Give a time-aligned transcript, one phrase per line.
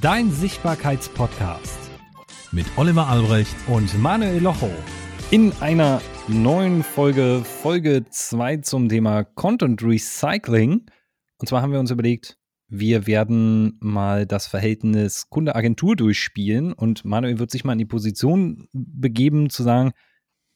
[0.00, 1.78] dein Sichtbarkeitspodcast
[2.52, 4.70] mit Oliver Albrecht und Manuel Locho.
[5.30, 10.86] In einer neuen Folge, Folge 2 zum Thema Content Recycling.
[11.38, 12.38] Und zwar haben wir uns überlegt,
[12.68, 18.68] wir werden mal das Verhältnis Kunde-Agentur durchspielen und Manuel wird sich mal in die Position
[18.72, 19.92] begeben, zu sagen,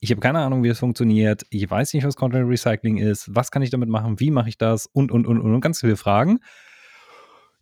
[0.01, 3.51] ich habe keine Ahnung, wie es funktioniert, ich weiß nicht, was Content Recycling ist, was
[3.51, 6.41] kann ich damit machen, wie mache ich das und, und, und, und ganz viele Fragen.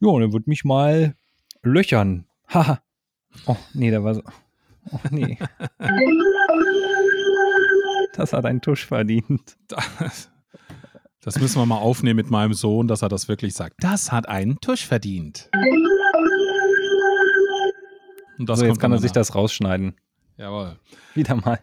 [0.01, 1.15] Ja, und er wird mich mal
[1.63, 2.27] löchern.
[2.49, 2.81] Haha.
[3.47, 4.23] oh, nee, da war so.
[4.91, 5.39] Oh, nee.
[8.15, 9.57] das hat einen Tusch verdient.
[9.69, 10.31] Das,
[11.21, 13.75] das müssen wir mal aufnehmen mit meinem Sohn, dass er das wirklich sagt.
[13.81, 15.51] Das hat einen Tusch verdient.
[18.39, 19.97] Und das so, jetzt kann er sich das rausschneiden.
[20.37, 20.79] Jawohl.
[21.15, 21.59] Wieder mal.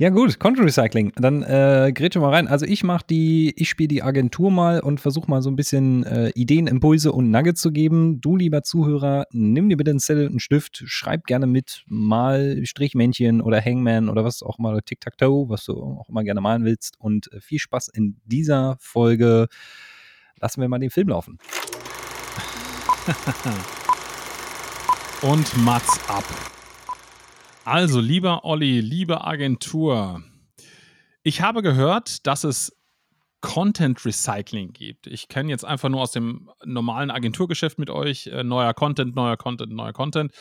[0.00, 1.12] Ja, gut, Content Recycling.
[1.16, 2.46] Dann äh, grätsche mal rein.
[2.46, 6.04] Also ich mache die, ich spiele die Agentur mal und versuche mal so ein bisschen
[6.04, 8.20] äh, Ideen, Impulse und Nuggets zu geben.
[8.20, 12.64] Du, lieber Zuhörer, nimm dir bitte einen Zettel und einen Stift, schreib gerne mit, mal
[12.64, 16.94] Strichmännchen oder Hangman oder was auch immer, Tic-Tac-Toe, was du auch immer gerne malen willst.
[17.00, 19.48] Und äh, viel Spaß in dieser Folge.
[20.40, 21.38] Lassen wir mal den Film laufen.
[25.22, 26.24] und Mats ab.
[27.70, 30.22] Also, lieber Olli, liebe Agentur,
[31.22, 32.74] ich habe gehört, dass es
[33.42, 35.06] Content Recycling gibt.
[35.06, 39.36] Ich kenne jetzt einfach nur aus dem normalen Agenturgeschäft mit euch äh, neuer Content, neuer
[39.36, 40.32] Content, neuer Content.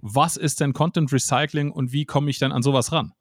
[0.00, 3.14] Was ist denn Content Recycling und wie komme ich denn an sowas ran?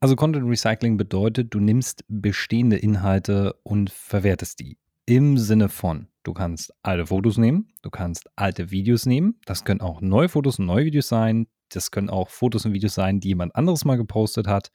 [0.00, 4.78] Also Content Recycling bedeutet, du nimmst bestehende Inhalte und verwertest die.
[5.04, 9.82] Im Sinne von, du kannst alte Fotos nehmen, du kannst alte Videos nehmen, das können
[9.82, 13.28] auch neue Fotos und neue Videos sein, das können auch Fotos und Videos sein, die
[13.28, 14.70] jemand anderes mal gepostet hat.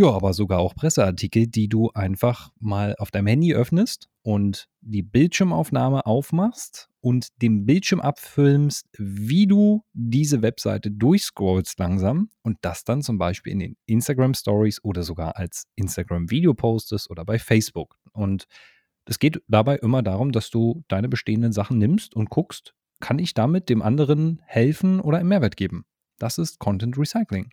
[0.00, 5.02] Ja, aber sogar auch Presseartikel, die du einfach mal auf deinem Handy öffnest und die
[5.02, 13.02] Bildschirmaufnahme aufmachst und den Bildschirm abfilmst, wie du diese Webseite durchscrollst langsam und das dann
[13.02, 17.96] zum Beispiel in den Instagram Stories oder sogar als Instagram Video postest oder bei Facebook.
[18.12, 18.44] Und
[19.04, 23.34] es geht dabei immer darum, dass du deine bestehenden Sachen nimmst und guckst, kann ich
[23.34, 25.84] damit dem anderen helfen oder einen Mehrwert geben?
[26.18, 27.50] Das ist Content Recycling.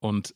[0.00, 0.34] Und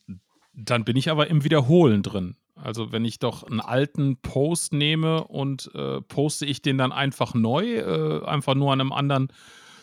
[0.53, 2.35] dann bin ich aber im Wiederholen drin.
[2.55, 7.33] Also wenn ich doch einen alten Post nehme und äh, poste ich den dann einfach
[7.33, 9.29] neu, äh, einfach nur an einem anderen,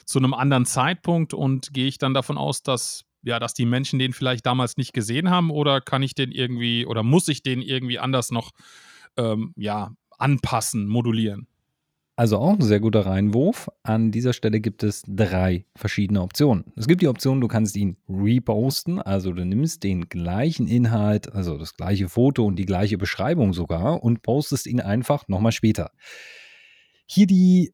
[0.05, 3.99] zu einem anderen Zeitpunkt und gehe ich dann davon aus, dass ja, dass die Menschen
[3.99, 7.61] den vielleicht damals nicht gesehen haben oder kann ich den irgendwie oder muss ich den
[7.61, 8.53] irgendwie anders noch
[9.17, 11.47] ähm, ja, anpassen, modulieren?
[12.17, 13.71] Also auch ein sehr guter Reinwurf.
[13.83, 16.65] An dieser Stelle gibt es drei verschiedene Optionen.
[16.77, 21.57] Es gibt die Option, du kannst ihn reposten, also du nimmst den gleichen Inhalt, also
[21.57, 25.93] das gleiche Foto und die gleiche Beschreibung sogar und postest ihn einfach nochmal später.
[27.07, 27.73] Hier die,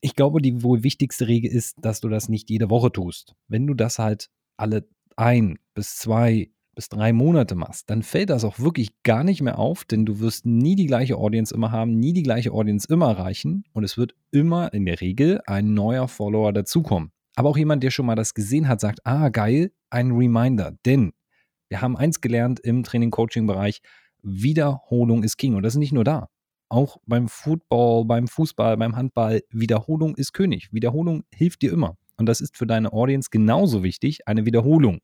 [0.00, 3.34] ich glaube, die wohl wichtigste Regel ist, dass du das nicht jede Woche tust.
[3.48, 8.44] Wenn du das halt alle ein bis zwei bis drei Monate machst, dann fällt das
[8.44, 11.98] auch wirklich gar nicht mehr auf, denn du wirst nie die gleiche Audience immer haben,
[11.98, 16.06] nie die gleiche Audience immer erreichen und es wird immer in der Regel ein neuer
[16.06, 17.10] Follower dazukommen.
[17.34, 20.76] Aber auch jemand, der schon mal das gesehen hat, sagt, ah, geil, ein Reminder.
[20.86, 21.14] Denn
[21.68, 23.80] wir haben eins gelernt im Training-Coaching-Bereich,
[24.22, 25.56] Wiederholung ist King.
[25.56, 26.28] Und das ist nicht nur da.
[26.68, 30.72] Auch beim Football, beim Fußball, beim Handball, Wiederholung ist König.
[30.72, 31.96] Wiederholung hilft dir immer.
[32.18, 35.00] Und das ist für deine Audience genauso wichtig, eine Wiederholung.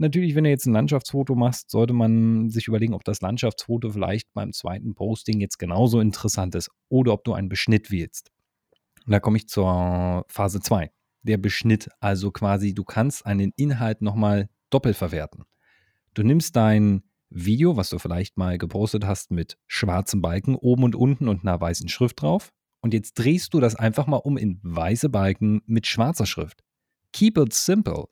[0.00, 4.32] Natürlich, wenn du jetzt ein Landschaftsfoto machst, sollte man sich überlegen, ob das Landschaftsfoto vielleicht
[4.32, 8.30] beim zweiten Posting jetzt genauso interessant ist oder ob du einen Beschnitt wählst.
[9.06, 10.92] Und da komme ich zur Phase 2.
[11.22, 15.44] Der Beschnitt, also quasi, du kannst einen Inhalt nochmal doppelt verwerten.
[16.14, 20.94] Du nimmst dein Video, was du vielleicht mal gepostet hast, mit schwarzen Balken oben und
[20.94, 22.52] unten und einer weißen Schrift drauf.
[22.80, 26.62] Und jetzt drehst du das einfach mal um in weiße Balken mit schwarzer Schrift.
[27.12, 28.04] Keep it simple.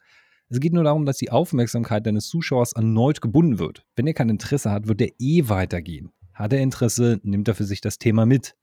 [0.48, 3.84] Es geht nur darum, dass die Aufmerksamkeit deines Zuschauers erneut gebunden wird.
[3.96, 6.12] Wenn er kein Interesse hat, wird er eh weitergehen.
[6.34, 8.54] Hat er Interesse, nimmt er für sich das Thema mit.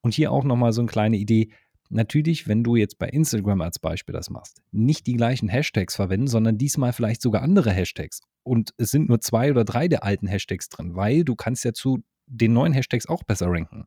[0.00, 1.52] Und hier auch nochmal so eine kleine Idee.
[1.88, 6.26] Natürlich, wenn du jetzt bei Instagram als Beispiel das machst, nicht die gleichen Hashtags verwenden,
[6.26, 8.20] sondern diesmal vielleicht sogar andere Hashtags.
[8.42, 11.72] Und es sind nur zwei oder drei der alten Hashtags drin, weil du kannst ja
[11.72, 13.84] zu den neuen Hashtags auch besser ranken.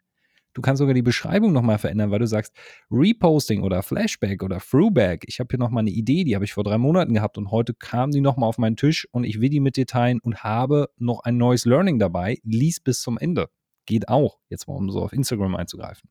[0.56, 2.56] Du kannst sogar die Beschreibung nochmal verändern, weil du sagst,
[2.90, 5.26] Reposting oder Flashback oder Throwback.
[5.28, 7.74] Ich habe hier nochmal eine Idee, die habe ich vor drei Monaten gehabt und heute
[7.74, 10.90] kam die nochmal auf meinen Tisch und ich will die mit dir teilen und habe
[10.98, 12.40] noch ein neues Learning dabei.
[12.44, 13.50] Lies bis zum Ende.
[13.86, 16.10] Geht auch, jetzt mal um so auf Instagram einzugreifen.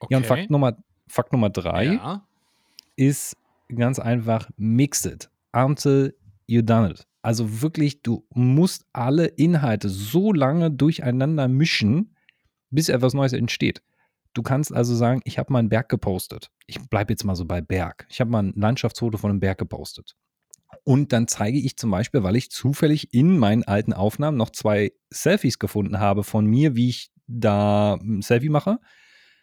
[0.00, 0.14] Okay.
[0.14, 2.26] Ja, und Fakt Nummer, Fakt Nummer drei ja.
[2.96, 3.36] ist
[3.68, 7.06] ganz einfach, mix it until you done it.
[7.20, 12.13] Also wirklich, du musst alle Inhalte so lange durcheinander mischen,
[12.74, 13.82] bis etwas Neues entsteht.
[14.34, 16.50] Du kannst also sagen, ich habe mal einen Berg gepostet.
[16.66, 18.06] Ich bleibe jetzt mal so bei Berg.
[18.10, 20.16] Ich habe mal ein Landschaftsfoto von einem Berg gepostet.
[20.82, 24.92] Und dann zeige ich zum Beispiel, weil ich zufällig in meinen alten Aufnahmen noch zwei
[25.10, 28.78] Selfies gefunden habe von mir, wie ich da ein Selfie mache.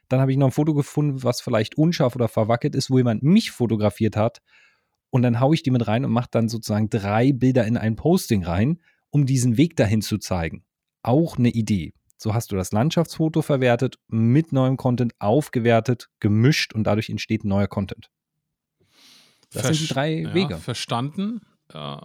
[0.09, 3.23] Dann habe ich noch ein Foto gefunden, was vielleicht unscharf oder verwackelt ist, wo jemand
[3.23, 4.41] mich fotografiert hat.
[5.09, 7.95] Und dann haue ich die mit rein und mache dann sozusagen drei Bilder in ein
[7.95, 8.79] Posting rein,
[9.09, 10.65] um diesen Weg dahin zu zeigen.
[11.01, 11.93] Auch eine Idee.
[12.21, 17.65] So hast du das Landschaftsfoto verwertet, mit neuem Content aufgewertet, gemischt und dadurch entsteht neuer
[17.65, 18.11] Content.
[19.51, 20.57] Das Ver sind die drei ja, Wege.
[20.57, 21.41] Verstanden.
[21.73, 21.97] Äh,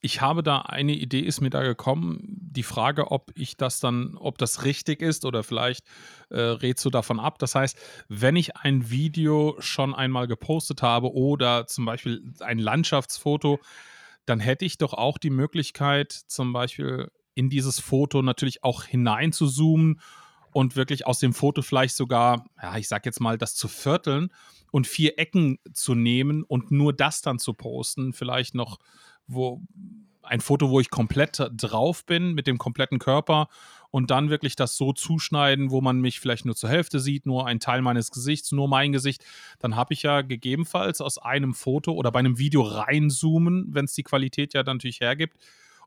[0.00, 2.20] ich habe da eine Idee, ist mir da gekommen.
[2.22, 5.84] Die Frage, ob ich das dann, ob das richtig ist oder vielleicht
[6.30, 7.40] äh, rätst du davon ab.
[7.40, 7.76] Das heißt,
[8.08, 13.58] wenn ich ein Video schon einmal gepostet habe oder zum Beispiel ein Landschaftsfoto,
[14.24, 19.32] dann hätte ich doch auch die Möglichkeit, zum Beispiel in dieses Foto natürlich auch hinein
[19.32, 20.00] zu zoomen
[20.52, 24.30] und wirklich aus dem Foto vielleicht sogar, ja, ich sag jetzt mal, das zu vierteln
[24.70, 28.12] und vier Ecken zu nehmen und nur das dann zu posten.
[28.12, 28.78] Vielleicht noch,
[29.26, 29.62] wo
[30.22, 33.48] ein Foto, wo ich komplett drauf bin mit dem kompletten Körper
[33.90, 37.46] und dann wirklich das so zuschneiden, wo man mich vielleicht nur zur Hälfte sieht, nur
[37.46, 39.24] ein Teil meines Gesichts, nur mein Gesicht,
[39.58, 43.94] dann habe ich ja gegebenenfalls aus einem Foto oder bei einem Video reinzoomen, wenn es
[43.94, 45.36] die Qualität ja dann natürlich hergibt.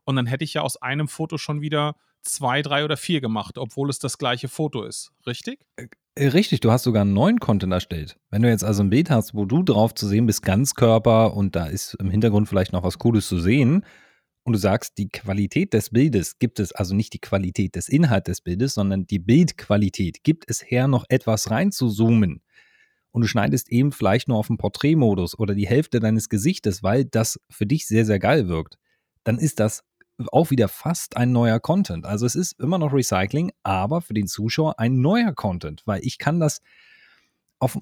[0.08, 3.58] Und dann hätte ich ja aus einem Foto schon wieder zwei, drei oder vier gemacht,
[3.58, 5.12] obwohl es das gleiche Foto ist.
[5.26, 5.60] Richtig?
[5.76, 8.18] Äh, äh, richtig, du hast sogar einen neuen Content erstellt.
[8.30, 11.56] Wenn du jetzt also ein Bild hast, wo du drauf zu sehen bist, Ganzkörper und
[11.56, 13.84] da ist im Hintergrund vielleicht noch was Cooles zu sehen,
[14.44, 18.28] und du sagst, die Qualität des Bildes gibt es, also nicht die Qualität des Inhalts
[18.28, 22.40] des Bildes, sondern die Bildqualität, gibt es her, noch etwas reinzuzoomen.
[23.10, 27.04] Und du schneidest eben vielleicht nur auf den Porträtmodus oder die Hälfte deines Gesichtes, weil
[27.04, 28.78] das für dich sehr, sehr geil wirkt.
[29.22, 29.84] Dann ist das
[30.32, 32.04] auch wieder fast ein neuer Content.
[32.04, 36.18] Also es ist immer noch Recycling, aber für den Zuschauer ein neuer Content, weil ich
[36.18, 36.60] kann das
[37.60, 37.78] auf,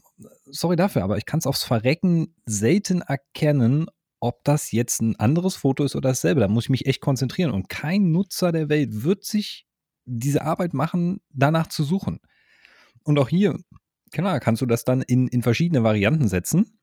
[0.47, 3.87] sorry dafür, aber ich kann es aufs Verrecken selten erkennen,
[4.21, 6.41] ob das jetzt ein anderes Foto ist oder dasselbe.
[6.41, 7.50] Da muss ich mich echt konzentrieren.
[7.50, 9.67] Und kein Nutzer der Welt wird sich
[10.05, 12.21] diese Arbeit machen, danach zu suchen.
[13.03, 13.59] Und auch hier,
[14.12, 16.79] klar, kannst du das dann in, in verschiedene Varianten setzen.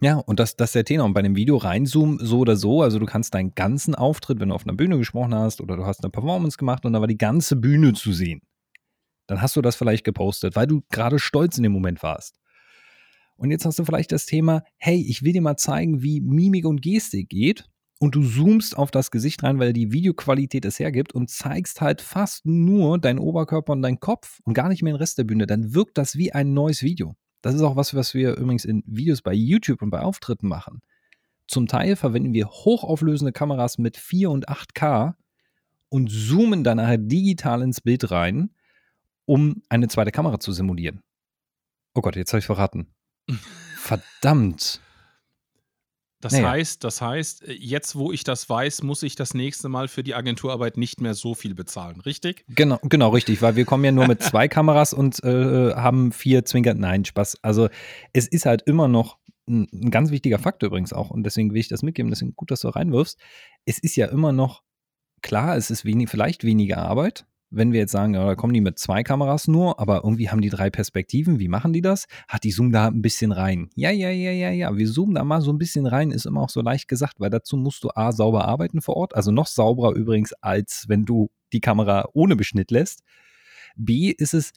[0.00, 1.06] Ja, und das, das ist der Tenor.
[1.06, 2.82] Und bei dem Video reinzoomen, so oder so.
[2.82, 5.86] Also du kannst deinen ganzen Auftritt, wenn du auf einer Bühne gesprochen hast oder du
[5.86, 8.40] hast eine Performance gemacht und da war die ganze Bühne zu sehen.
[9.26, 12.38] Dann hast du das vielleicht gepostet, weil du gerade stolz in dem Moment warst.
[13.36, 16.64] Und jetzt hast du vielleicht das Thema, hey, ich will dir mal zeigen, wie Mimik
[16.64, 17.68] und Gestik geht.
[18.00, 22.00] Und du zoomst auf das Gesicht rein, weil die Videoqualität es hergibt und zeigst halt
[22.00, 25.46] fast nur deinen Oberkörper und deinen Kopf und gar nicht mehr den Rest der Bühne.
[25.46, 27.16] Dann wirkt das wie ein neues Video.
[27.42, 30.80] Das ist auch was, was wir übrigens in Videos bei YouTube und bei Auftritten machen.
[31.46, 35.14] Zum Teil verwenden wir hochauflösende Kameras mit 4 und 8K
[35.88, 38.50] und zoomen dann nachher digital ins Bild rein,
[39.24, 41.02] um eine zweite Kamera zu simulieren.
[41.94, 42.88] Oh Gott, jetzt habe ich verraten.
[43.76, 44.80] Verdammt.
[46.20, 46.50] Das naja.
[46.50, 50.14] heißt, das heißt, jetzt wo ich das weiß, muss ich das nächste Mal für die
[50.14, 52.44] Agenturarbeit nicht mehr so viel bezahlen, richtig?
[52.48, 56.44] Genau, genau, richtig, weil wir kommen ja nur mit zwei Kameras und äh, haben vier
[56.44, 56.74] Zwinker.
[56.74, 57.38] Nein, Spaß.
[57.42, 57.68] Also
[58.12, 59.18] es ist halt immer noch
[59.48, 62.50] ein, ein, ganz wichtiger Faktor übrigens auch und deswegen will ich das mitgeben, deswegen gut,
[62.50, 63.18] dass du reinwirfst.
[63.64, 64.62] Es ist ja immer noch
[65.22, 68.60] klar, es ist wenig, vielleicht weniger Arbeit, wenn wir jetzt sagen, ja, da kommen die
[68.60, 72.06] mit zwei Kameras nur, aber irgendwie haben die drei Perspektiven, wie machen die das?
[72.28, 73.70] Ach, die zoomen da ein bisschen rein.
[73.74, 76.42] Ja, ja, ja, ja, ja, wir zoomen da mal so ein bisschen rein, ist immer
[76.42, 79.46] auch so leicht gesagt, weil dazu musst du A, sauber arbeiten vor Ort, also noch
[79.46, 83.02] sauberer übrigens, als wenn du die Kamera ohne Beschnitt lässt.
[83.76, 84.52] B, ist es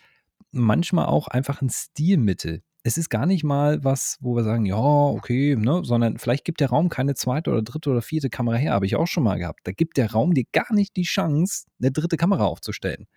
[0.51, 4.77] manchmal auch einfach ein Stilmittel es ist gar nicht mal was, wo wir sagen, ja,
[4.77, 8.73] okay, ne, sondern vielleicht gibt der Raum keine zweite oder dritte oder vierte Kamera her,
[8.73, 9.59] habe ich auch schon mal gehabt.
[9.65, 13.07] Da gibt der Raum dir gar nicht die Chance, eine dritte Kamera aufzustellen.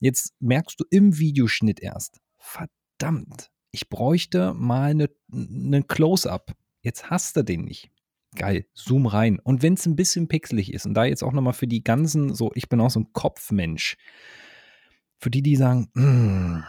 [0.00, 6.52] Jetzt merkst du im Videoschnitt erst, verdammt, ich bräuchte mal einen eine Close-up.
[6.82, 7.90] Jetzt hast du den nicht.
[8.36, 9.38] Geil, zoom rein.
[9.38, 12.34] Und wenn es ein bisschen pixelig ist, und da jetzt auch nochmal für die ganzen,
[12.34, 13.96] so, ich bin auch so ein Kopfmensch,
[15.18, 16.62] für die, die sagen, mm,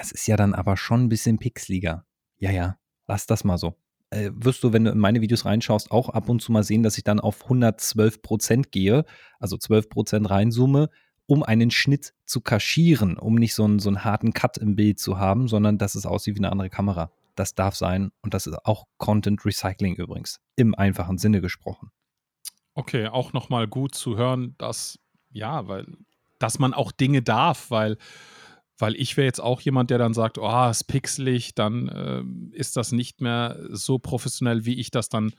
[0.00, 2.04] es ist ja dann aber schon ein bisschen pixeliger.
[2.38, 3.76] Ja, ja, lass das mal so.
[4.10, 6.82] Äh, wirst du, wenn du in meine Videos reinschaust, auch ab und zu mal sehen,
[6.82, 9.04] dass ich dann auf 112 Prozent gehe,
[9.38, 10.90] also 12 Prozent reinzoome,
[11.26, 14.98] um einen Schnitt zu kaschieren, um nicht so einen, so einen harten Cut im Bild
[14.98, 17.10] zu haben, sondern dass es aussieht wie eine andere Kamera.
[17.36, 21.90] Das darf sein und das ist auch Content Recycling übrigens, im einfachen Sinne gesprochen.
[22.74, 24.98] Okay, auch nochmal gut zu hören, dass,
[25.30, 25.86] ja, weil,
[26.38, 27.96] dass man auch Dinge darf, weil
[28.82, 32.76] weil ich wäre jetzt auch jemand, der dann sagt, oh, ist pixelig, dann äh, ist
[32.76, 35.34] das nicht mehr so professionell, wie ich das dann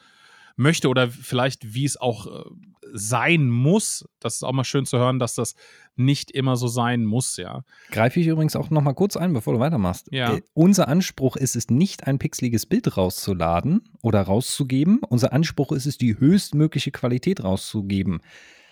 [0.56, 2.50] möchte oder vielleicht wie es auch äh,
[2.94, 4.08] sein muss.
[4.22, 5.56] Das ist auch mal schön zu hören, dass das
[5.98, 7.66] nicht immer so sein muss, ja.
[7.92, 10.08] Greife ich übrigens auch noch mal kurz ein, bevor du weitermachst.
[10.10, 10.36] Ja.
[10.36, 15.02] Äh, unser Anspruch ist es nicht, ein pixeliges Bild rauszuladen oder rauszugeben.
[15.10, 18.22] Unser Anspruch ist es, die höchstmögliche Qualität rauszugeben.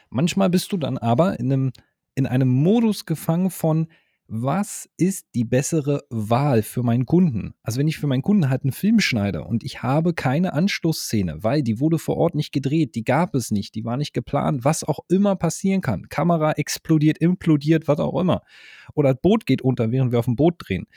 [0.10, 1.74] Manchmal bist du dann aber in einem,
[2.16, 3.90] in einem Modus gefangen von,
[4.33, 7.53] was ist die bessere Wahl für meinen Kunden?
[7.63, 11.43] Also wenn ich für meinen Kunden halt einen Film schneide und ich habe keine Anschlussszene,
[11.43, 14.63] weil die wurde vor Ort nicht gedreht, die gab es nicht, die war nicht geplant,
[14.63, 16.07] was auch immer passieren kann.
[16.07, 18.41] Kamera explodiert, implodiert, was auch immer.
[18.95, 20.88] Oder das Boot geht unter, während wir auf dem Boot drehen.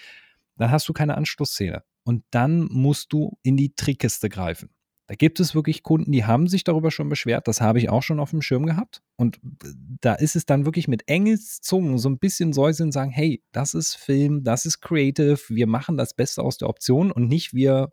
[0.56, 1.82] Dann hast du keine Anschlussszene.
[2.04, 4.70] Und dann musst du in die Trickkiste greifen.
[5.06, 7.46] Da gibt es wirklich Kunden, die haben sich darüber schon beschwert.
[7.46, 9.02] Das habe ich auch schon auf dem Schirm gehabt.
[9.16, 9.38] Und
[10.00, 13.74] da ist es dann wirklich mit Engelszungen so ein bisschen säuseln und sagen, hey, das
[13.74, 17.92] ist Film, das ist Creative, wir machen das Beste aus der Option und nicht wir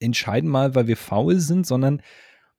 [0.00, 2.02] entscheiden mal, weil wir faul sind, sondern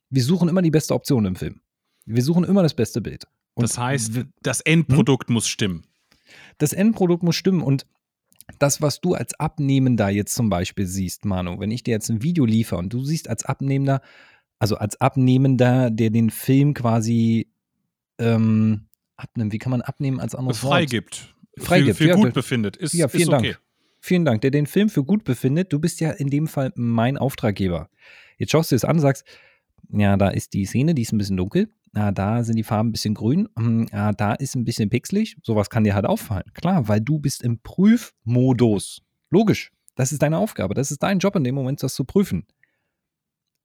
[0.09, 1.61] wir suchen immer die beste Option im Film.
[2.05, 3.25] Wir suchen immer das beste Bild.
[3.53, 5.33] Und das heißt, das Endprodukt hm?
[5.35, 5.85] muss stimmen.
[6.57, 7.85] Das Endprodukt muss stimmen und
[8.59, 12.23] das, was du als Abnehmender jetzt zum Beispiel siehst, Manu, wenn ich dir jetzt ein
[12.23, 14.01] Video liefere und du siehst als Abnehmender,
[14.59, 17.51] also als Abnehmender, der den Film quasi
[18.19, 21.33] ähm, abnimmt, wie kann man abnehmen als anderes Freigibt.
[21.57, 21.65] Wort?
[21.65, 21.97] Freigibt.
[21.97, 22.77] Für, für ja, gut befindet.
[22.77, 23.51] Ist, ja, vielen ist okay.
[23.51, 23.61] Dank.
[23.99, 25.71] Vielen Dank, der den Film für gut befindet.
[25.71, 27.89] Du bist ja in dem Fall mein Auftraggeber.
[28.37, 29.25] Jetzt schaust du es an und sagst,
[29.91, 32.89] ja, da ist die Szene, die ist ein bisschen dunkel ah, da sind die Farben
[32.89, 35.37] ein bisschen grün, hm, ah, da ist ein bisschen pixelig.
[35.43, 36.51] Sowas kann dir halt auffallen.
[36.53, 39.01] Klar, weil du bist im Prüfmodus.
[39.29, 39.71] Logisch.
[39.95, 40.73] Das ist deine Aufgabe.
[40.73, 42.45] Das ist dein Job in dem Moment, das zu prüfen.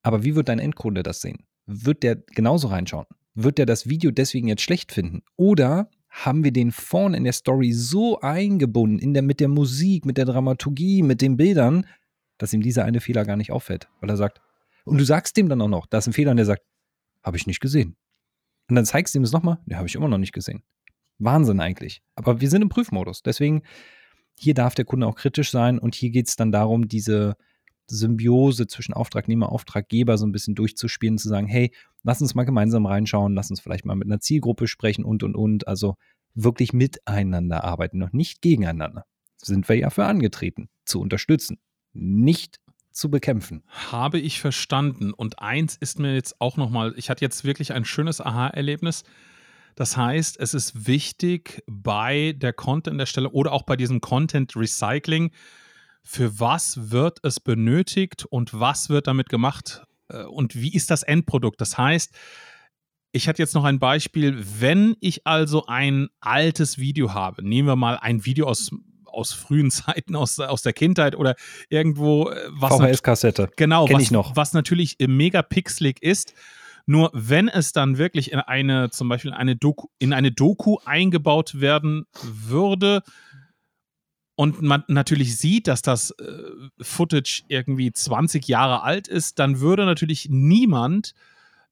[0.02, 1.45] Aber wie wird dein Endkunde das sehen?
[1.66, 3.06] Wird der genauso reinschauen?
[3.35, 5.23] Wird der das Video deswegen jetzt schlecht finden?
[5.37, 10.06] Oder haben wir den vorne in der Story so eingebunden, in der, mit der Musik,
[10.06, 11.87] mit der Dramaturgie, mit den Bildern,
[12.38, 13.88] dass ihm dieser eine Fehler gar nicht auffällt?
[14.00, 14.40] Weil er sagt,
[14.87, 16.62] und du sagst dem dann auch noch, da ist ein Fehler und der sagt,
[17.23, 17.97] habe ich nicht gesehen.
[18.69, 19.59] Und dann zeigst du ihm das nochmal.
[19.66, 20.62] Ne, habe ich immer noch nicht gesehen.
[21.19, 22.02] Wahnsinn eigentlich.
[22.14, 23.23] Aber wir sind im Prüfmodus.
[23.23, 23.62] Deswegen,
[24.38, 27.37] hier darf der Kunde auch kritisch sein und hier geht es dann darum, diese
[27.88, 32.45] Symbiose zwischen Auftragnehmer und Auftraggeber so ein bisschen durchzuspielen, zu sagen, hey, lass uns mal
[32.45, 35.66] gemeinsam reinschauen, lass uns vielleicht mal mit einer Zielgruppe sprechen und, und, und.
[35.66, 35.97] Also
[36.35, 39.05] wirklich miteinander arbeiten, noch nicht gegeneinander.
[39.38, 41.59] Sind wir ja für angetreten, zu unterstützen,
[41.93, 42.59] nicht
[42.97, 43.62] zu bekämpfen.
[43.69, 45.12] Habe ich verstanden.
[45.12, 49.05] Und eins ist mir jetzt auch nochmal, ich hatte jetzt wirklich ein schönes Aha-Erlebnis.
[49.75, 55.33] Das heißt, es ist wichtig bei der Content-Erstellung oder auch bei diesem Content-Recycling,
[56.03, 61.03] für was wird es benötigt und was wird damit gemacht äh, und wie ist das
[61.03, 61.61] Endprodukt.
[61.61, 62.15] Das heißt,
[63.12, 67.76] ich hatte jetzt noch ein Beispiel, wenn ich also ein altes Video habe, nehmen wir
[67.76, 68.71] mal ein Video aus
[69.16, 71.35] aus frühen Zeiten, aus, aus der Kindheit oder
[71.68, 72.30] irgendwo.
[72.30, 73.50] Äh, was VHS-Kassette.
[73.56, 74.37] Genau, Kenn was, ich noch.
[74.37, 76.35] was natürlich mega pixelig ist.
[76.88, 80.78] Nur wenn es dann wirklich in eine, zum Beispiel in eine Doku, in eine Doku
[80.85, 83.02] eingebaut werden würde,
[84.37, 86.42] und man natürlich sieht, dass das äh,
[86.80, 91.14] Footage irgendwie 20 Jahre alt ist, dann würde natürlich niemand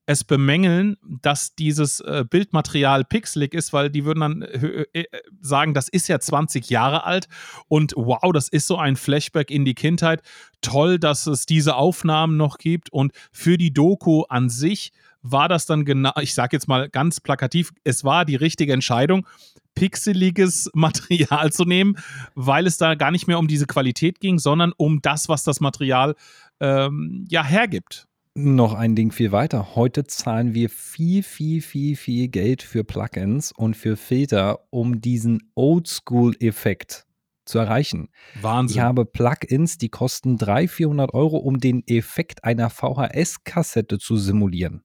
[0.06, 5.04] es bemängeln, dass dieses äh, Bildmaterial pixelig ist, weil die würden dann äh, äh,
[5.40, 7.28] sagen, das ist ja 20 Jahre alt
[7.68, 10.22] und wow, das ist so ein Flashback in die Kindheit.
[10.60, 14.92] Toll, dass es diese Aufnahmen noch gibt und für die Doku an sich
[15.22, 19.26] war das dann genau, ich sage jetzt mal ganz plakativ, es war die richtige Entscheidung,
[19.74, 21.96] pixeliges Material zu nehmen,
[22.34, 25.60] weil es da gar nicht mehr um diese Qualität ging, sondern um das, was das
[25.60, 26.14] Material
[26.60, 29.76] ähm, ja hergibt noch ein Ding viel weiter.
[29.76, 35.50] Heute zahlen wir viel, viel, viel, viel Geld für Plugins und für Filter, um diesen
[35.54, 37.06] Oldschool-Effekt
[37.44, 38.08] zu erreichen.
[38.40, 38.76] Wahnsinn.
[38.76, 44.82] Ich habe Plugins, die kosten 300, 400 Euro, um den Effekt einer VHS-Kassette zu simulieren.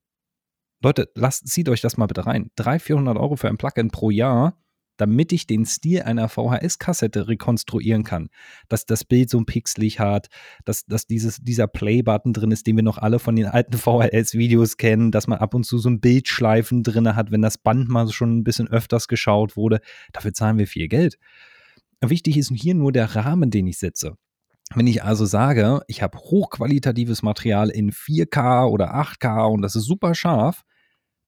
[0.82, 2.52] Leute, lasst, zieht euch das mal bitte rein.
[2.56, 4.58] 300, 400 Euro für ein Plugin pro Jahr
[5.00, 8.30] damit ich den Stil einer VHS-Kassette rekonstruieren kann.
[8.68, 10.28] Dass das Bild so ein pixelig hat,
[10.66, 14.78] dass, dass dieses, dieser Play-Button drin ist, den wir noch alle von den alten VHS-Videos
[14.78, 18.10] kennen, dass man ab und zu so ein Bildschleifen drin hat, wenn das Band mal
[18.10, 19.80] schon ein bisschen öfters geschaut wurde.
[20.12, 21.18] Dafür zahlen wir viel Geld.
[22.02, 24.16] Wichtig ist hier nur der Rahmen, den ich setze.
[24.76, 29.86] Wenn ich also sage, ich habe hochqualitatives Material in 4K oder 8K und das ist
[29.86, 30.64] super scharf,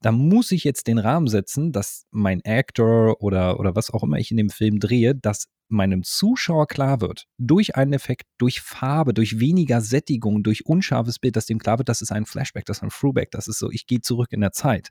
[0.02, 4.18] da muss ich jetzt den Rahmen setzen, dass mein Actor oder, oder was auch immer
[4.18, 9.14] ich in dem Film drehe, dass meinem Zuschauer klar wird, durch einen Effekt, durch Farbe,
[9.14, 12.78] durch weniger Sättigung, durch unscharfes Bild, dass dem klar wird, das ist ein Flashback, das
[12.78, 14.90] ist ein Throwback, das ist so, ich gehe zurück in der Zeit.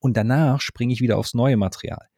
[0.00, 2.08] Und danach springe ich wieder aufs neue Material.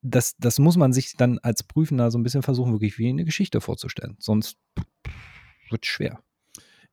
[0.00, 3.24] Das, das muss man sich dann als Prüfender so ein bisschen versuchen, wirklich wie eine
[3.24, 4.16] Geschichte vorzustellen.
[4.18, 4.56] Sonst
[5.68, 6.20] wird es schwer.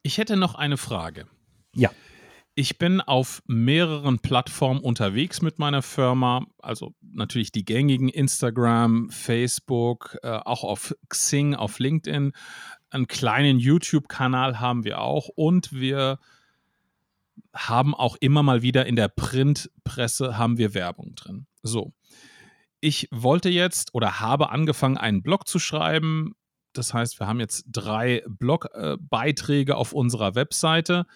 [0.02, 1.28] Ich hätte noch eine Frage.
[1.74, 1.92] Ja
[2.56, 10.18] Ich bin auf mehreren Plattformen unterwegs mit meiner Firma, also natürlich die gängigen Instagram, Facebook,
[10.22, 12.32] äh, auch auf Xing, auf LinkedIn.
[12.92, 16.20] Einen kleinen YouTube-Kanal haben wir auch und wir
[17.56, 21.48] haben auch immer mal wieder in der Printpresse haben wir Werbung drin.
[21.64, 21.92] So.
[22.82, 26.36] Ich wollte jetzt oder habe angefangen, einen Blog zu schreiben.
[26.74, 31.08] Das heißt, wir haben jetzt drei Blogbeiträge äh, auf unserer Webseite.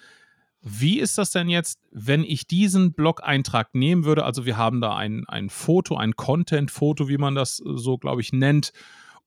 [0.69, 4.25] Wie ist das denn jetzt, wenn ich diesen Blog-Eintrag nehmen würde?
[4.25, 8.33] Also wir haben da ein, ein Foto, ein Content-Foto, wie man das so, glaube ich,
[8.33, 8.73] nennt,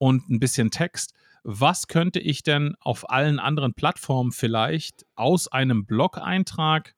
[0.00, 1.14] und ein bisschen Text.
[1.42, 6.94] Was könnte ich denn auf allen anderen Plattformen vielleicht aus einem Blog-Eintrag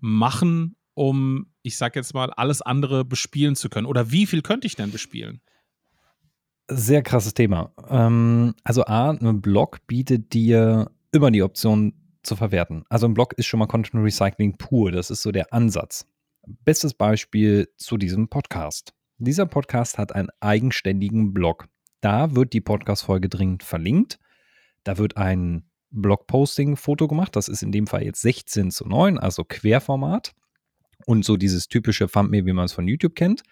[0.00, 3.86] machen, um, ich sage jetzt mal, alles andere bespielen zu können?
[3.86, 5.40] Oder wie viel könnte ich denn bespielen?
[6.68, 7.72] Sehr krasses Thema.
[7.88, 11.94] Ähm, also A, ein Blog bietet dir immer die Option,
[12.26, 12.84] zu verwerten.
[12.88, 14.92] Also ein Blog ist schon mal Content Recycling pur.
[14.92, 16.06] Das ist so der Ansatz.
[16.64, 18.92] Bestes Beispiel zu diesem Podcast.
[19.18, 21.68] Dieser Podcast hat einen eigenständigen Blog.
[22.00, 24.18] Da wird die Podcast-Folge dringend verlinkt.
[24.84, 27.34] Da wird ein Blogposting-Foto gemacht.
[27.34, 30.34] Das ist in dem Fall jetzt 16 zu 9, also Querformat.
[31.06, 33.42] Und so dieses typische Thumbnail, wie man es von YouTube kennt.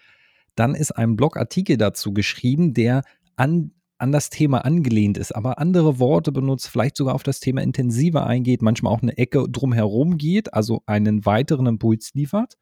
[0.55, 3.03] Dann ist ein Blogartikel dazu geschrieben, der
[3.37, 7.63] an an das Thema angelehnt ist, aber andere Worte benutzt, vielleicht sogar auf das Thema
[7.63, 12.57] intensiver eingeht, manchmal auch eine Ecke drumherum geht, also einen weiteren Impuls liefert.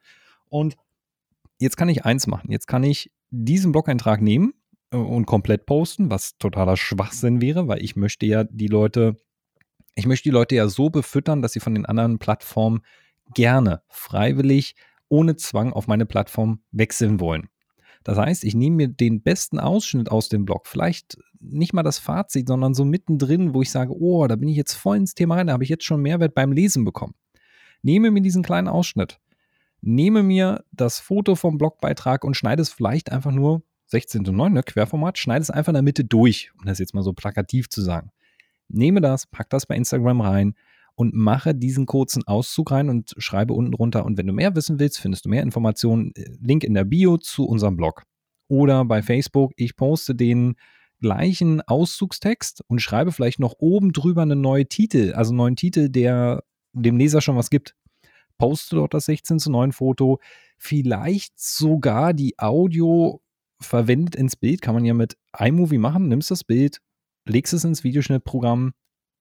[0.49, 0.77] Und
[1.59, 2.51] jetzt kann ich eins machen.
[2.51, 4.53] Jetzt kann ich diesen Blog-Eintrag nehmen
[4.91, 9.17] äh, und komplett posten, was totaler Schwachsinn wäre, weil ich möchte ja die Leute,
[9.95, 12.83] ich möchte die Leute ja so befüttern, dass sie von den anderen Plattformen
[13.35, 14.75] gerne, freiwillig,
[15.09, 17.49] ohne Zwang auf meine Plattform wechseln wollen.
[18.04, 21.99] Das heißt, ich nehme mir den besten Ausschnitt aus dem Blog, vielleicht nicht mal das
[21.99, 25.37] Fazit, sondern so mittendrin, wo ich sage, oh, da bin ich jetzt voll ins Thema
[25.37, 27.14] rein, da habe ich jetzt schon Mehrwert beim Lesen bekommen.
[27.82, 29.21] Nehme mir diesen kleinen Ausschnitt,
[29.80, 34.52] nehme mir das Foto vom Blogbeitrag und schneide es vielleicht einfach nur 16 zu 9,
[34.52, 37.68] ne, Querformat, schneide es einfach in der Mitte durch, um das jetzt mal so plakativ
[37.68, 38.11] zu sagen.
[38.68, 40.54] Nehme das, pack das bei Instagram rein,
[40.95, 44.05] und mache diesen kurzen Auszug rein und schreibe unten drunter.
[44.05, 46.13] Und wenn du mehr wissen willst, findest du mehr Informationen.
[46.15, 48.05] Äh, Link in der Bio zu unserem Blog.
[48.49, 50.55] Oder bei Facebook, ich poste den
[51.00, 55.89] gleichen Auszugstext und schreibe vielleicht noch oben drüber einen neuen Titel, also einen neuen Titel,
[55.89, 57.75] der dem Leser schon was gibt.
[58.39, 60.21] Poste dort das 16 zu 9 Foto,
[60.59, 63.21] vielleicht sogar die Audio
[63.61, 66.78] verwendet ins Bild, kann man ja mit iMovie machen, nimmst das Bild,
[67.25, 68.73] legst es ins Videoschnittprogramm,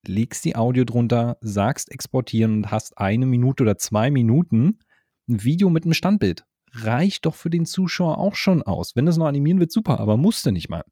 [0.08, 4.80] legst die Audio drunter, sagst exportieren und hast eine Minute oder zwei Minuten
[5.28, 6.46] ein Video mit einem Standbild.
[6.74, 8.96] Reicht doch für den Zuschauer auch schon aus.
[8.96, 10.84] Wenn das noch animieren wird, super, aber musste nicht mal.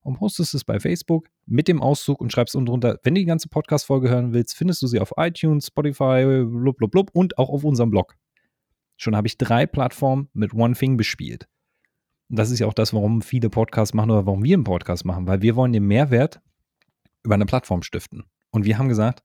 [0.00, 3.26] Und postest es bei Facebook mit dem Auszug und schreibst unten drunter, wenn du die
[3.26, 7.50] ganze Podcast-Folge hören willst, findest du sie auf iTunes, Spotify, blub, blub, blub und auch
[7.50, 8.16] auf unserem Blog.
[8.96, 11.48] Schon habe ich drei Plattformen mit One Thing bespielt.
[12.28, 15.04] Und das ist ja auch das, warum viele Podcasts machen oder warum wir einen Podcast
[15.04, 16.40] machen, weil wir wollen den Mehrwert
[17.22, 18.24] über eine Plattform stiften.
[18.50, 19.22] Und wir haben gesagt,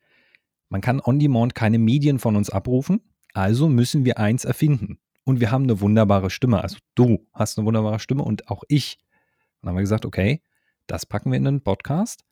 [0.70, 3.02] man kann on demand keine Medien von uns abrufen,
[3.34, 5.00] also müssen wir eins erfinden.
[5.24, 6.62] Und wir haben eine wunderbare Stimme.
[6.62, 8.98] Also du hast eine wunderbare Stimme und auch ich.
[9.00, 10.42] Und dann haben wir gesagt, okay,
[10.88, 12.24] das packen wir in einen Podcast.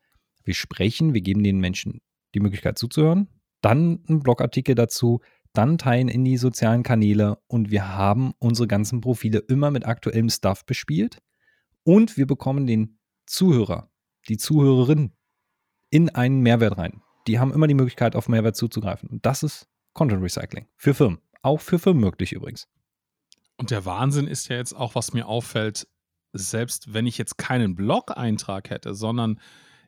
[0.43, 2.01] Wir sprechen, wir geben den Menschen
[2.33, 3.29] die Möglichkeit zuzuhören,
[3.61, 5.21] dann einen Blogartikel dazu,
[5.53, 10.29] dann teilen in die sozialen Kanäle und wir haben unsere ganzen Profile immer mit aktuellem
[10.29, 11.19] Stuff bespielt
[11.83, 13.89] und wir bekommen den Zuhörer,
[14.27, 15.13] die Zuhörerin
[15.89, 17.01] in einen Mehrwert rein.
[17.27, 19.09] Die haben immer die Möglichkeit, auf Mehrwert zuzugreifen.
[19.09, 21.19] Und das ist Content Recycling für Firmen.
[21.41, 22.67] Auch für Firmen möglich übrigens.
[23.57, 25.87] Und der Wahnsinn ist ja jetzt auch, was mir auffällt,
[26.33, 29.39] selbst wenn ich jetzt keinen Blog-Eintrag hätte, sondern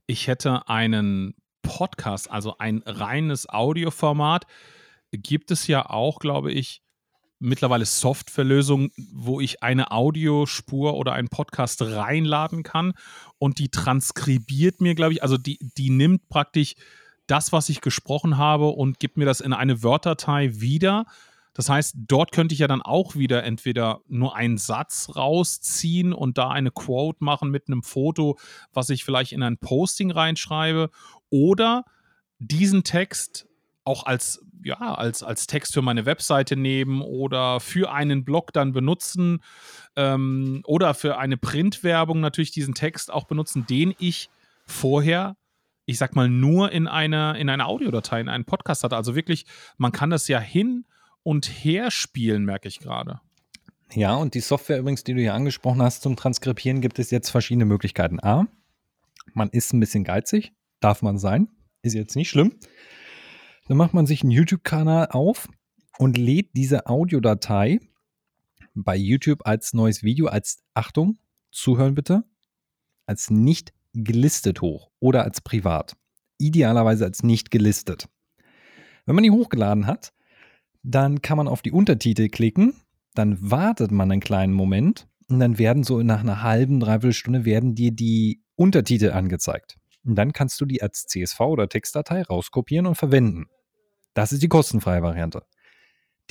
[0.06, 4.46] ich hätte einen Podcast, also ein reines Audioformat,
[5.12, 6.82] gibt es ja auch, glaube ich,
[7.40, 12.94] mittlerweile Softwarelösungen, wo ich eine Audiospur oder einen Podcast reinladen kann
[13.38, 16.76] und die transkribiert mir, glaube ich, also die, die nimmt praktisch
[17.28, 21.06] das, was ich gesprochen habe und gibt mir das in eine Wörterdatei wieder.
[21.54, 26.38] Das heißt, dort könnte ich ja dann auch wieder entweder nur einen Satz rausziehen und
[26.38, 28.38] da eine Quote machen mit einem Foto,
[28.74, 30.90] was ich vielleicht in ein Posting reinschreibe,
[31.30, 31.84] oder
[32.40, 33.48] diesen Text
[33.88, 38.74] auch als, ja, als, als Text für meine Webseite nehmen oder für einen Blog dann
[38.74, 39.42] benutzen
[39.96, 44.30] ähm, oder für eine Printwerbung natürlich diesen Text auch benutzen, den ich
[44.66, 45.38] vorher,
[45.86, 48.98] ich sag mal, nur in einer, in einer Audiodatei, in einem Podcast hatte.
[48.98, 49.46] Also wirklich,
[49.78, 50.86] man kann das ja hin
[51.24, 53.22] und her spielen, merke ich gerade.
[53.94, 57.30] Ja, und die Software übrigens, die du hier angesprochen hast zum Transkribieren, gibt es jetzt
[57.30, 58.20] verschiedene Möglichkeiten.
[58.22, 58.48] A,
[59.34, 61.48] man ist ein bisschen geizig, darf man sein,
[61.84, 62.56] ist jetzt nicht schlimm.
[63.68, 65.50] Dann macht man sich einen YouTube-Kanal auf
[65.98, 67.80] und lädt diese Audiodatei
[68.74, 71.18] bei YouTube als neues Video, als Achtung,
[71.52, 72.24] zuhören bitte,
[73.06, 75.98] als nicht gelistet hoch oder als privat.
[76.38, 78.08] Idealerweise als nicht gelistet.
[79.06, 80.14] Wenn man die hochgeladen hat,
[80.84, 82.76] dann kann man auf die Untertitel klicken,
[83.16, 87.44] dann wartet man einen kleinen Moment und dann werden so nach einer halben, dreiviertel Stunde
[87.46, 89.78] werden dir die Untertitel angezeigt.
[90.06, 93.48] Und dann kannst du die als CSV oder Textdatei rauskopieren und verwenden.
[94.18, 95.44] Das ist die kostenfreie Variante.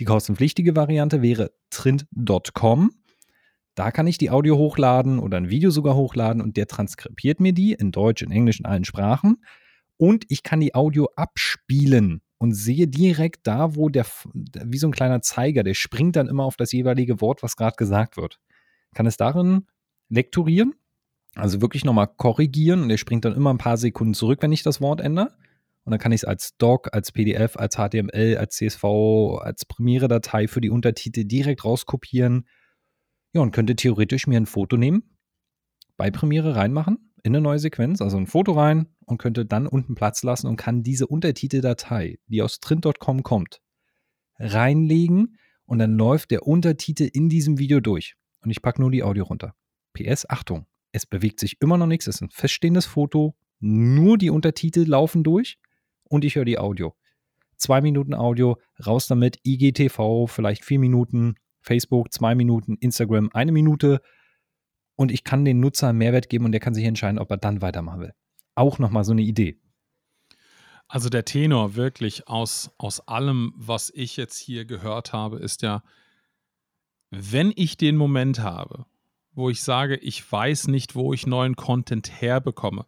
[0.01, 2.91] Die kostenpflichtige Variante wäre trint.com.
[3.77, 7.53] Da kann ich die Audio hochladen oder ein Video sogar hochladen und der transkribiert mir
[7.53, 9.37] die in Deutsch, in Englisch, in allen Sprachen.
[9.99, 14.93] Und ich kann die Audio abspielen und sehe direkt da, wo der, wie so ein
[14.93, 18.41] kleiner Zeiger, der springt dann immer auf das jeweilige Wort, was gerade gesagt wird.
[18.95, 19.69] Kann es darin
[20.09, 20.75] lektorieren,
[21.37, 24.65] also wirklich nochmal korrigieren und der springt dann immer ein paar Sekunden zurück, wenn ich
[24.65, 25.37] das Wort ändere.
[25.87, 28.85] Und dann kann ich es als Doc, als PDF, als HTML, als CSV,
[29.41, 32.49] als Premiere-Datei für die Untertitel direkt rauskopieren.
[33.33, 35.17] Ja, und könnte theoretisch mir ein Foto nehmen,
[35.97, 39.95] bei Premiere reinmachen, in eine neue Sequenz, also ein Foto rein und könnte dann unten
[39.95, 43.61] Platz lassen und kann diese Untertiteldatei, die aus Trint.com kommt,
[44.41, 48.17] reinlegen und dann läuft der Untertitel in diesem Video durch.
[48.41, 49.55] Und ich packe nur die Audio runter.
[49.93, 54.31] PS, Achtung, es bewegt sich immer noch nichts, es ist ein feststehendes Foto, nur die
[54.31, 55.59] Untertitel laufen durch
[56.09, 56.95] und ich höre die Audio.
[57.57, 64.01] Zwei Minuten Audio, raus damit, IGTV, vielleicht vier Minuten, Facebook zwei Minuten, Instagram eine Minute
[64.95, 67.37] und ich kann den Nutzer einen Mehrwert geben und der kann sich entscheiden, ob er
[67.37, 68.15] dann weitermachen will.
[68.55, 69.61] Auch nochmal so eine Idee.
[70.89, 75.83] Also der Tenor wirklich aus, aus allem, was ich jetzt hier gehört habe, ist ja,
[77.11, 78.87] wenn ich den Moment habe,
[79.33, 82.87] wo ich sage, ich weiß nicht, wo ich neuen Content herbekomme,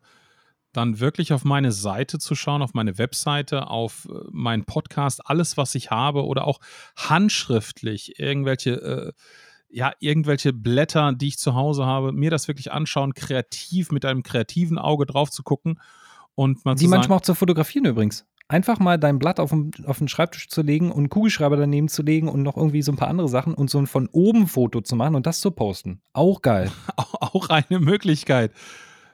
[0.78, 5.56] dann wirklich auf meine Seite zu schauen, auf meine Webseite, auf äh, meinen Podcast, alles,
[5.56, 6.60] was ich habe oder auch
[6.96, 9.12] handschriftlich irgendwelche, äh,
[9.68, 14.22] ja, irgendwelche Blätter, die ich zu Hause habe, mir das wirklich anschauen, kreativ mit einem
[14.22, 15.80] kreativen Auge drauf zu gucken
[16.34, 18.24] und mal die zu manchmal auch zu fotografieren übrigens.
[18.46, 21.88] Einfach mal dein Blatt auf den, auf den Schreibtisch zu legen und einen Kugelschreiber daneben
[21.88, 24.46] zu legen und noch irgendwie so ein paar andere Sachen und so ein von oben
[24.46, 26.00] Foto zu machen und das zu posten.
[26.14, 26.70] Auch geil.
[26.96, 28.52] auch eine Möglichkeit.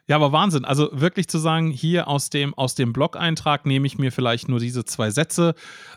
[0.07, 0.67] Ja, aber Wahnsinn.
[0.67, 4.61] Also wirklich zu sagen, hier aus dem, aus dem Blog-Eintrag nehme ich mir vielleicht nur
[4.61, 5.55] diese zwei Sätze.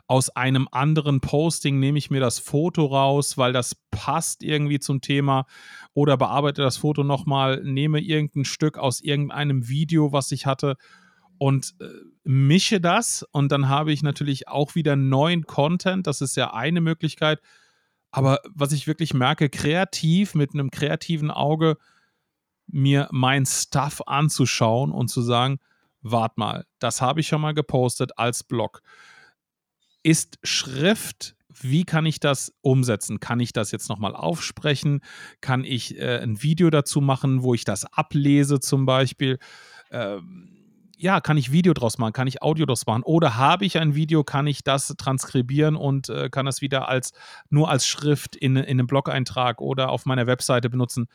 [0.08, 5.02] Aus einem anderen Posting nehme ich mir das Foto raus, weil das passt irgendwie zum
[5.02, 5.46] Thema.
[5.94, 10.78] Oder bearbeite das Foto nochmal, nehme irgendein Stück aus irgendeinem Video, was ich hatte
[11.38, 11.88] und äh,
[12.24, 13.26] mische das.
[13.32, 16.08] Und dann habe ich natürlich auch wieder neuen Content.
[16.08, 17.42] Das ist ja eine Möglichkeit.
[18.12, 21.78] Aber was ich wirklich merke, kreativ, mit einem kreativen Auge,
[22.68, 25.60] mir mein Stuff anzuschauen und zu sagen,
[26.02, 28.82] wart mal, das habe ich schon mal gepostet als Blog.
[30.04, 33.20] Ist Schrift, wie kann ich das umsetzen?
[33.20, 35.02] Kann ich das jetzt nochmal aufsprechen?
[35.42, 39.40] Kann ich äh, ein Video dazu machen, wo ich das ablese zum Beispiel?
[39.92, 40.54] Ähm,
[41.00, 43.04] ja, kann ich Video draus machen, kann ich Audio draus machen?
[43.04, 47.12] Oder habe ich ein Video, kann ich das transkribieren und äh, kann das wieder als
[47.50, 51.08] nur als Schrift in, in einem Blog-Eintrag oder auf meiner Webseite benutzen?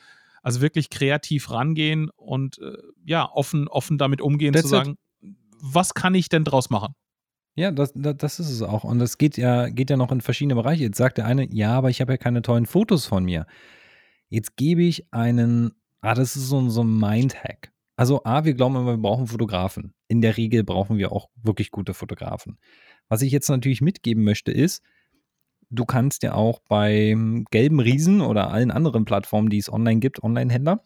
[0.42, 5.36] Also wirklich kreativ rangehen und äh, ja, offen, offen damit umgehen, That's zu sagen, it.
[5.60, 6.94] was kann ich denn draus machen?
[7.54, 8.84] Ja, das, das ist es auch.
[8.84, 10.84] Und das geht ja, geht ja noch in verschiedene Bereiche.
[10.84, 13.46] Jetzt sagt der eine, ja, aber ich habe ja keine tollen Fotos von mir.
[14.28, 17.70] Jetzt gebe ich einen, ah, das ist so, so ein Mindhack.
[17.96, 19.92] Also, A, wir glauben immer, wir brauchen Fotografen.
[20.08, 22.58] In der Regel brauchen wir auch wirklich gute Fotografen.
[23.08, 24.82] Was ich jetzt natürlich mitgeben möchte, ist,
[25.72, 30.22] du kannst ja auch beim gelben Riesen oder allen anderen Plattformen, die es online gibt,
[30.22, 30.84] Online-Händler,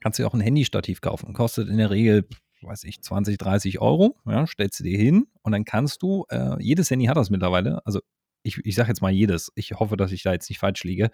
[0.00, 1.34] kannst du auch ein Handystativ kaufen.
[1.34, 2.26] Kostet in der Regel,
[2.62, 4.16] weiß ich, 20, 30 Euro.
[4.24, 7.84] Ja, stellst du dir hin und dann kannst du, äh, jedes Handy hat das mittlerweile,
[7.84, 8.00] also
[8.42, 11.10] ich, ich sage jetzt mal jedes, ich hoffe, dass ich da jetzt nicht falsch liege,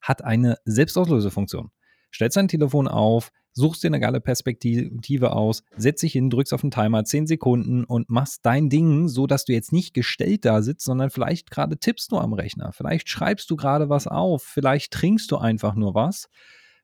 [0.00, 1.70] hat eine Selbstauslösefunktion.
[2.12, 6.60] Stellst dein Telefon auf, suchst dir eine geile Perspektive aus, setzt dich hin, drückst auf
[6.60, 10.60] den Timer 10 Sekunden und machst dein Ding, so dass du jetzt nicht gestellt da
[10.60, 14.92] sitzt, sondern vielleicht gerade tippst du am Rechner, vielleicht schreibst du gerade was auf, vielleicht
[14.92, 16.28] trinkst du einfach nur was,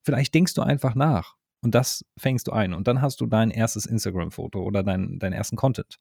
[0.02, 3.50] vielleicht denkst du einfach nach und das fängst du ein und dann hast du dein
[3.50, 5.96] erstes Instagram-Foto oder dein, deinen ersten Content.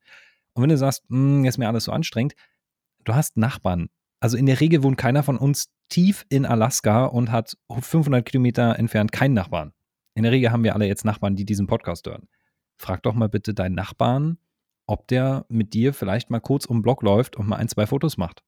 [0.53, 2.33] Und wenn du sagst, hm, ist mir alles so anstrengend,
[3.03, 3.89] du hast Nachbarn.
[4.19, 8.77] Also in der Regel wohnt keiner von uns tief in Alaska und hat 500 Kilometer
[8.77, 9.73] entfernt keinen Nachbarn.
[10.19, 12.27] In der Regel haben wir alle jetzt Nachbarn, die diesen Podcast hören.
[12.77, 14.37] Frag doch mal bitte deinen Nachbarn,
[14.85, 17.87] ob der mit dir vielleicht mal kurz um den Block läuft und mal ein, zwei
[17.87, 18.43] Fotos macht.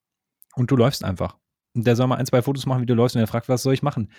[0.55, 1.37] Und du läufst einfach.
[1.73, 3.63] Und der soll mal ein, zwei Fotos machen, wie du läufst und er fragt, was
[3.63, 4.11] soll ich machen?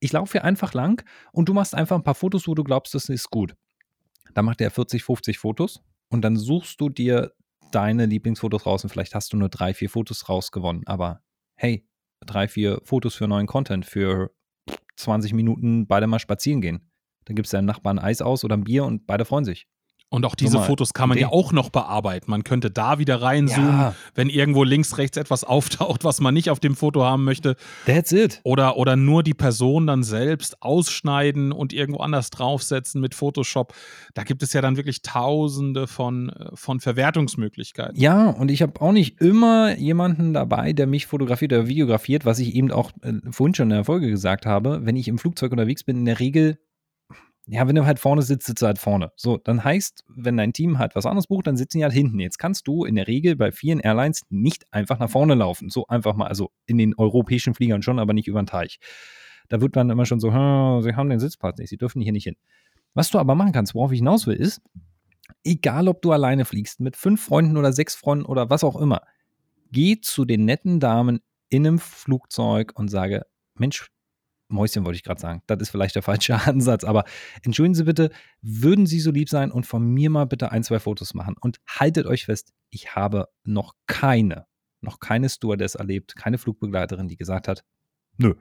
[0.00, 2.94] Ich laufe hier einfach lang und du machst einfach ein paar Fotos, wo du glaubst,
[2.94, 3.54] das ist gut.
[4.32, 7.34] Dann macht er 40, 50 Fotos und dann suchst du dir
[7.70, 11.20] deine Lieblingsfotos raus und vielleicht hast du nur drei, vier Fotos rausgewonnen, aber
[11.56, 11.86] hey,
[12.24, 14.34] drei, vier Fotos für neuen Content, für
[14.96, 16.90] 20 Minuten beide mal spazieren gehen.
[17.24, 19.66] Dann gibst du deinem Nachbarn Eis aus oder ein Bier und beide freuen sich.
[20.14, 22.30] Und auch diese Fotos kann man ja auch noch bearbeiten.
[22.30, 23.94] Man könnte da wieder reinzoomen, ja.
[24.14, 27.56] wenn irgendwo links, rechts etwas auftaucht, was man nicht auf dem Foto haben möchte.
[27.84, 28.40] That's it.
[28.44, 33.74] Oder, oder nur die Person dann selbst ausschneiden und irgendwo anders draufsetzen mit Photoshop.
[34.14, 38.00] Da gibt es ja dann wirklich tausende von, äh, von Verwertungsmöglichkeiten.
[38.00, 42.38] Ja, und ich habe auch nicht immer jemanden dabei, der mich fotografiert oder videografiert, was
[42.38, 44.82] ich eben auch äh, vorhin schon in der Folge gesagt habe.
[44.84, 46.58] Wenn ich im Flugzeug unterwegs bin, in der Regel
[47.46, 49.12] ja, wenn du halt vorne sitzt, sitzt du halt vorne.
[49.16, 52.18] So, dann heißt, wenn dein Team halt was anderes bucht, dann sitzen die halt hinten.
[52.18, 55.68] Jetzt kannst du in der Regel bei vielen Airlines nicht einfach nach vorne laufen.
[55.68, 58.78] So einfach mal, also in den europäischen Fliegern schon, aber nicht über den Teich.
[59.50, 62.24] Da wird dann immer schon so, sie haben den Sitzplatz nicht, sie dürfen hier nicht
[62.24, 62.36] hin.
[62.94, 64.62] Was du aber machen kannst, worauf ich hinaus will, ist,
[65.42, 69.02] egal ob du alleine fliegst, mit fünf Freunden oder sechs Freunden oder was auch immer,
[69.70, 73.90] geh zu den netten Damen in einem Flugzeug und sage, Mensch,
[74.48, 75.42] Mäuschen wollte ich gerade sagen.
[75.46, 77.04] Das ist vielleicht der falsche Ansatz, aber
[77.42, 78.10] entschuldigen Sie bitte,
[78.42, 81.36] würden Sie so lieb sein und von mir mal bitte ein, zwei Fotos machen.
[81.40, 84.46] Und haltet euch fest, ich habe noch keine,
[84.80, 87.64] noch keine Stewardess erlebt, keine Flugbegleiterin, die gesagt hat,
[88.18, 88.34] nö,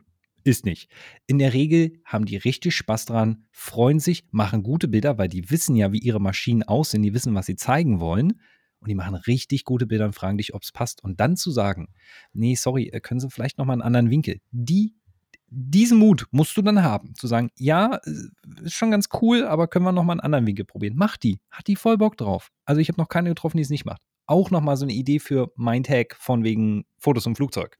[0.43, 0.91] ist nicht.
[1.25, 5.49] In der Regel haben die richtig Spaß dran, freuen sich, machen gute Bilder, weil die
[5.49, 8.41] wissen ja, wie ihre Maschinen aussehen, die wissen, was sie zeigen wollen.
[8.79, 11.01] Und die machen richtig gute Bilder und fragen dich, ob es passt.
[11.01, 11.87] Und dann zu sagen,
[12.33, 14.41] nee, sorry, äh, können Sie vielleicht nochmal einen anderen Winkel.
[14.51, 14.93] Die
[15.55, 19.67] diesen Mut musst du dann haben, zu sagen, ja, äh, ist schon ganz cool, aber
[19.67, 20.95] können wir noch mal einen anderen Winkel probieren.
[20.97, 22.49] Mach die, hat die voll Bock drauf.
[22.65, 24.01] Also ich habe noch keine getroffen, die es nicht macht.
[24.25, 27.77] Auch noch mal so eine Idee für mein Tag von wegen Fotos im Flugzeug.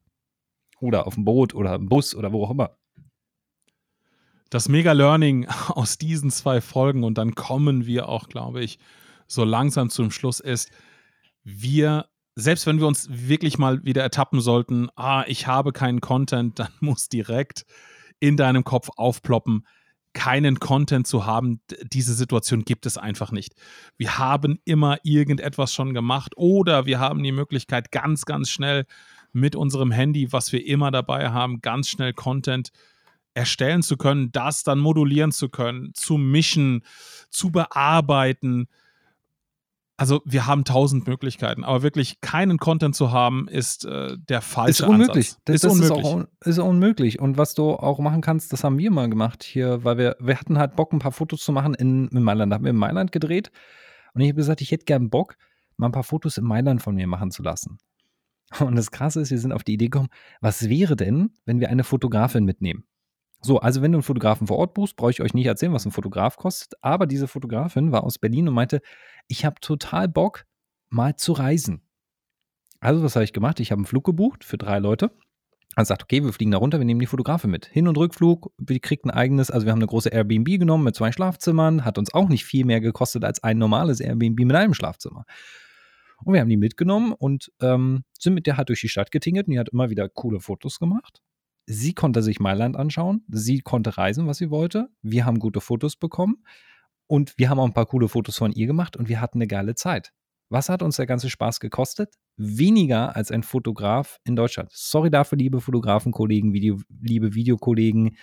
[0.80, 2.78] Oder auf dem Boot oder im Bus oder wo auch immer.
[4.50, 8.78] Das Mega-Learning aus diesen zwei Folgen und dann kommen wir auch, glaube ich,
[9.28, 10.70] so langsam zum Schluss ist,
[11.44, 16.60] wir selbst wenn wir uns wirklich mal wieder ertappen sollten, ah, ich habe keinen Content,
[16.60, 17.65] dann muss direkt
[18.19, 19.67] in deinem Kopf aufploppen,
[20.13, 21.60] keinen Content zu haben,
[21.91, 23.56] diese Situation gibt es einfach nicht.
[23.98, 28.86] Wir haben immer irgendetwas schon gemacht oder wir haben die Möglichkeit, ganz, ganz schnell
[29.32, 32.69] mit unserem Handy, was wir immer dabei haben, ganz schnell Content
[33.34, 36.84] erstellen zu können, das dann modulieren zu können, zu mischen,
[37.32, 38.67] zu bearbeiten
[39.98, 44.84] also wir haben tausend Möglichkeiten, aber wirklich keinen Content zu haben, ist äh, der falsche
[44.84, 45.30] ist unmöglich.
[45.30, 45.42] Ansatz.
[45.46, 46.00] Das, ist, das unmöglich.
[46.00, 47.20] Ist, auch, ist unmöglich.
[47.20, 50.40] Und was du auch machen kannst, das haben wir mal gemacht hier, weil wir, wir
[50.40, 52.52] hatten halt Bock, ein paar Fotos zu machen in, in Mailand.
[52.52, 53.52] Da haben wir in Mailand gedreht
[54.14, 55.36] und ich habe gesagt, ich hätte gern Bock,
[55.78, 57.78] mal ein paar Fotos in Mailand von mir machen zu lassen.
[58.60, 60.10] Und das Krasse ist, wir sind auf die Idee gekommen,
[60.42, 62.84] was wäre denn, wenn wir eine Fotografin mitnehmen?
[63.44, 65.86] So, also wenn du einen Fotografen vor Ort buchst, brauche ich euch nicht erzählen, was
[65.86, 66.74] ein Fotograf kostet.
[66.82, 68.82] Aber diese Fotografin war aus Berlin und meinte,
[69.28, 70.46] ich habe total Bock,
[70.90, 71.82] mal zu reisen.
[72.80, 73.60] Also, was habe ich gemacht?
[73.60, 75.12] Ich habe einen Flug gebucht für drei Leute.
[75.76, 77.66] Also sagt, okay, wir fliegen da runter, wir nehmen die Fotografe mit.
[77.66, 80.96] Hin- und Rückflug, wir kriegt ein eigenes, also wir haben eine große Airbnb genommen mit
[80.96, 84.76] zwei Schlafzimmern, hat uns auch nicht viel mehr gekostet als ein normales Airbnb mit einem
[84.76, 85.26] Schlafzimmer.
[86.24, 89.48] Und wir haben die mitgenommen und ähm, sind mit der halt durch die Stadt getingelt
[89.48, 91.22] und die hat immer wieder coole Fotos gemacht.
[91.65, 94.89] Sie konnte sich Mailand anschauen, sie konnte reisen, was sie wollte.
[95.02, 96.43] Wir haben gute Fotos bekommen
[97.08, 99.47] und wir haben auch ein paar coole Fotos von ihr gemacht und wir hatten eine
[99.47, 100.12] geile Zeit.
[100.49, 102.15] Was hat uns der ganze Spaß gekostet?
[102.36, 104.71] Weniger als ein Fotograf in Deutschland.
[104.73, 108.17] Sorry dafür, liebe Fotografenkollegen, Video, liebe Videokollegen.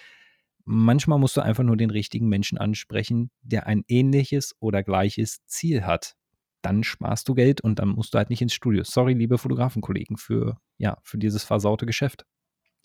[0.65, 5.87] Manchmal musst du einfach nur den richtigen Menschen ansprechen, der ein ähnliches oder gleiches Ziel
[5.87, 6.15] hat.
[6.61, 8.85] Dann sparst du Geld und dann musst du halt nicht ins Studio.
[8.85, 12.27] Sorry, liebe Fotografenkollegen, für, ja, für dieses versaute Geschäft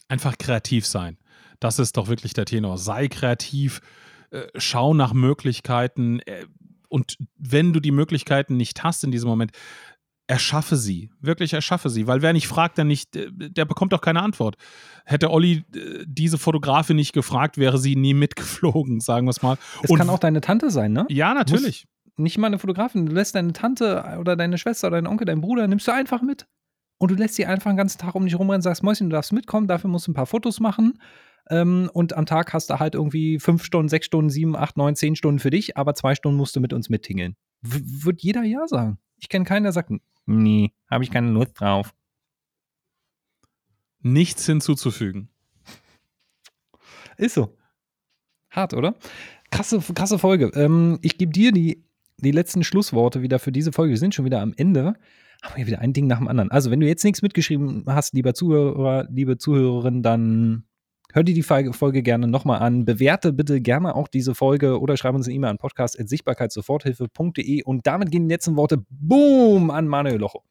[0.07, 1.17] einfach kreativ sein.
[1.59, 2.77] Das ist doch wirklich der Tenor.
[2.77, 3.81] Sei kreativ,
[4.31, 6.45] äh, schau nach Möglichkeiten äh,
[6.89, 9.51] und wenn du die Möglichkeiten nicht hast in diesem Moment,
[10.27, 11.11] erschaffe sie.
[11.19, 12.07] Wirklich erschaffe sie.
[12.07, 14.55] Weil wer nicht fragt, der nicht, der bekommt doch keine Antwort.
[15.05, 19.57] Hätte Olli äh, diese Fotografin nicht gefragt, wäre sie nie mitgeflogen, sagen wir es mal.
[19.83, 21.05] Es kann auch deine Tante sein, ne?
[21.09, 21.85] Ja, natürlich.
[22.17, 23.05] nicht mal eine Fotografin.
[23.05, 26.21] Du lässt deine Tante oder deine Schwester oder deinen Onkel, deinen Bruder, nimmst du einfach
[26.21, 26.47] mit
[26.97, 29.33] und du lässt sie einfach den ganzen Tag um dich rumrennen, sagst, Mäuschen, du darfst
[29.33, 30.99] mitkommen, dafür musst du ein paar Fotos machen.
[31.49, 34.95] Ähm, und am Tag hast du halt irgendwie fünf Stunden, sechs Stunden, sieben, acht, neun,
[34.95, 37.35] zehn Stunden für dich, aber zwei Stunden musst du mit uns mittingeln.
[37.61, 38.97] W wird jeder Ja sagen.
[39.17, 39.91] Ich kenne keinen, der sagt,
[40.25, 41.93] nee, habe ich keine Lust drauf.
[44.01, 45.29] Nichts hinzuzufügen.
[47.17, 47.55] Ist so.
[48.49, 48.95] Hart, oder?
[49.51, 50.51] Krasse, krasse Folge.
[50.55, 51.83] Ähm, ich gebe dir die,
[52.17, 53.91] die letzten Schlussworte wieder für diese Folge.
[53.91, 54.95] Wir sind schon wieder am Ende
[55.45, 56.51] haben wir wieder ein Ding nach dem anderen.
[56.51, 60.63] Also, wenn du jetzt nichts mitgeschrieben hast, lieber Zuhörer, liebe Zuhörerin, dann
[61.13, 62.83] hör dir die Folge gerne nochmal an.
[62.85, 68.11] Bewerte bitte gerne auch diese Folge oder schreib uns eine E-Mail an podcast.sichtbarkeitssoforthilfe.de und damit
[68.11, 70.43] gehen die letzten Worte, boom, an Manuel Locho.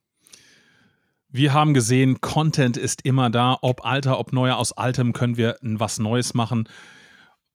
[1.29, 3.59] Wir haben gesehen, Content ist immer da.
[3.61, 6.69] Ob alter, ob neuer, aus altem können wir was Neues machen.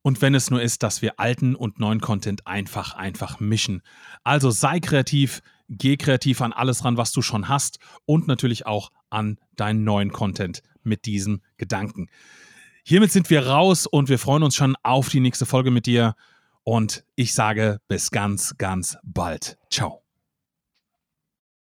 [0.02, 3.82] Und wenn es nur ist, dass wir alten und neuen Content einfach, einfach mischen.
[4.22, 8.90] Also sei kreativ, geh kreativ an alles ran, was du schon hast und natürlich auch
[9.08, 12.08] an deinen neuen Content mit diesem Gedanken.
[12.84, 16.14] Hiermit sind wir raus und wir freuen uns schon auf die nächste Folge mit dir.
[16.64, 19.58] Und ich sage bis ganz, ganz bald.
[19.70, 19.99] Ciao.